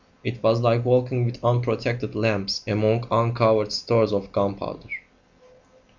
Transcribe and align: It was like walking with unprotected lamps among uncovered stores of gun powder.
It 0.23 0.41
was 0.41 0.61
like 0.61 0.83
walking 0.83 1.25
with 1.25 1.45
unprotected 1.45 2.15
lamps 2.15 2.63
among 2.65 3.05
uncovered 3.11 3.71
stores 3.71 4.11
of 4.13 4.31
gun 4.31 4.55
powder. 4.55 4.89